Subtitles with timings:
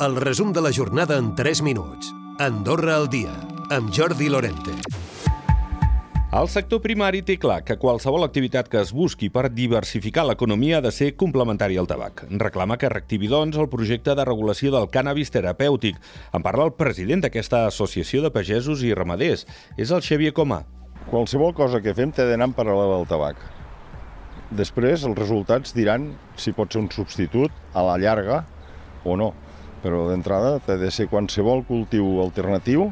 [0.00, 2.14] El resum de la jornada en 3 minuts.
[2.38, 3.34] Andorra al dia,
[3.68, 4.72] amb Jordi Lorente.
[6.32, 10.84] El sector primari té clar que qualsevol activitat que es busqui per diversificar l'economia ha
[10.86, 12.22] de ser complementària al tabac.
[12.40, 16.00] Reclama que reactivi, doncs, el projecte de regulació del cànnabis terapèutic.
[16.32, 19.44] En parla el president d'aquesta associació de pagesos i ramaders.
[19.76, 20.62] És el Xavier Comà.
[21.10, 23.44] Qualsevol cosa que fem té d'anar en paral·lel al tabac.
[24.48, 28.46] Després els resultats diran si pot ser un substitut a la llarga
[29.04, 29.34] o no.
[29.80, 32.90] Però d'entrada té de ser qualsevol cultiu alternatiu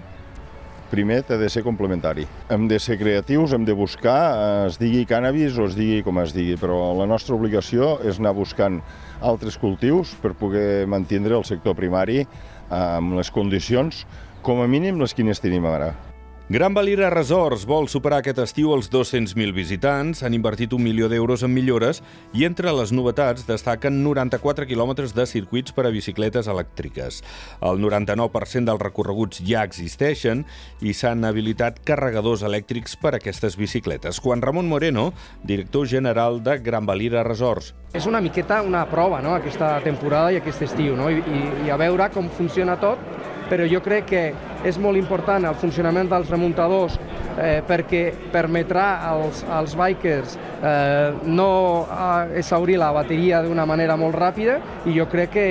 [0.88, 2.24] primer té de ser complementari.
[2.48, 6.19] Hem de ser creatius, hem de buscar, eh, es digui cànnabis o es digui com
[6.24, 8.80] es digui, però la nostra obligació és anar buscant
[9.20, 12.27] altres cultius per poder mantenir el sector primari
[12.70, 14.07] amb les condicions,
[14.43, 16.07] com a mínim les quines tenim ara.
[16.51, 21.43] Gran Valira Resorts vol superar aquest estiu els 200.000 visitants, han invertit un milió d'euros
[21.45, 22.01] en millores
[22.33, 27.21] i entre les novetats destaquen 94 quilòmetres de circuits per a bicicletes elèctriques.
[27.61, 30.46] El 99% dels recorreguts ja existeixen
[30.80, 34.16] i s'han habilitat carregadors elèctrics per a aquestes bicicletes.
[34.16, 35.10] Juan Ramon Moreno,
[35.45, 37.74] director general de Gran Valira Resorts.
[37.93, 41.71] És una miqueta una prova, no?, aquesta temporada i aquest estiu, no?, I, i, i
[41.71, 43.05] a veure com funciona tot
[43.49, 44.23] però jo crec que
[44.66, 46.98] és molt important el funcionament dels remuntadors
[47.37, 51.50] eh, perquè permetrà als, als bikers eh, no
[51.84, 55.48] eh, exaurir la bateria d'una manera molt ràpida i jo crec que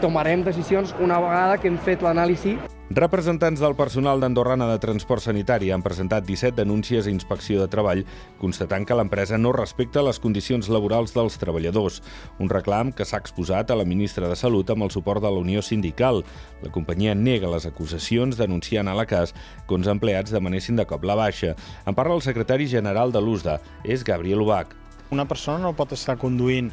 [0.00, 2.56] tomarem decisions una vegada que hem fet l'anàlisi
[2.88, 8.00] Representants del personal d'Andorrana de Transport Sanitari han presentat 17 denúncies a Inspecció de Treball,
[8.40, 12.00] constatant que l'empresa no respecta les condicions laborals dels treballadors.
[12.40, 15.44] Un reclam que s'ha exposat a la ministra de Salut amb el suport de la
[15.44, 16.24] Unió Sindical.
[16.64, 19.36] La companyia nega les acusacions denunciant a la cas
[19.68, 21.58] que uns empleats demanessin de cop la baixa.
[21.84, 24.72] En parla el secretari general de l'USDA, és Gabriel Ubach.
[25.12, 26.72] Una persona no pot estar conduint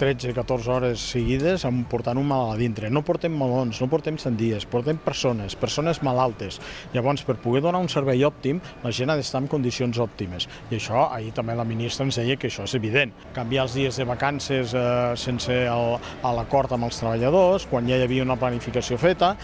[0.00, 2.88] 13-14 hores seguides portant un mal a dintre.
[2.90, 6.56] No portem melons, no portem sandies, portem persones, persones malaltes.
[6.94, 10.48] Llavors, per poder donar un servei òptim, la gent ha d'estar en condicions òptimes.
[10.70, 13.12] I això, ahir també la ministra ens deia que això és evident.
[13.36, 14.88] Canviar els dies de vacances eh,
[15.20, 15.62] sense
[16.40, 19.34] l'acord amb els treballadors, quan ja hi havia una planificació feta,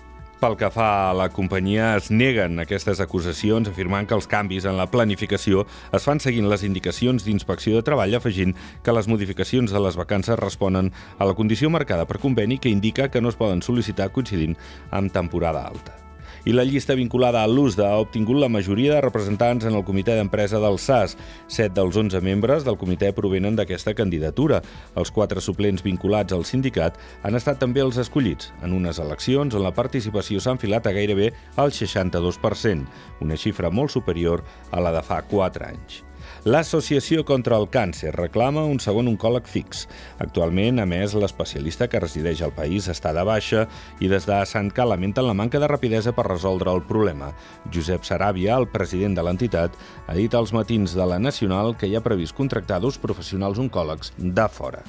[0.41, 4.77] pel que fa a la companyia, es neguen aquestes acusacions afirmant que els canvis en
[4.77, 5.67] la planificació
[5.97, 10.41] es fan seguint les indicacions d'inspecció de treball afegint que les modificacions de les vacances
[10.41, 14.59] responen a la condició marcada per conveni que indica que no es poden sol·licitar coincidint
[14.91, 16.06] amb temporada alta
[16.47, 20.15] i la llista vinculada a l'USDA ha obtingut la majoria de representants en el comitè
[20.15, 21.17] d'empresa del SAS.
[21.51, 24.63] Set dels 11 membres del comitè provenen d'aquesta candidatura.
[24.95, 29.67] Els quatre suplents vinculats al sindicat han estat també els escollits, en unes eleccions on
[29.67, 32.87] la participació s'ha enfilat a gairebé al 62%,
[33.27, 36.06] una xifra molt superior a la de fa 4 anys.
[36.47, 39.81] L'Associació contra el Càncer reclama un segon oncòleg fix.
[40.23, 43.65] Actualment, a més, l'especialista que resideix al país està de baixa
[43.99, 47.33] i des de Sant Cal lamenten la manca de rapidesa per resoldre el problema.
[47.75, 49.75] Josep Saràbia, el president de l'entitat,
[50.07, 54.15] ha dit als matins de la Nacional que hi ha previst contractar dos professionals oncòlegs
[54.17, 54.85] de fora.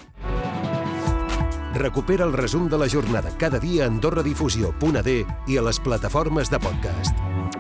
[1.74, 6.62] Recupera el resum de la jornada cada dia a AndorraDifusió.d i a les plataformes de
[6.62, 7.56] podcast.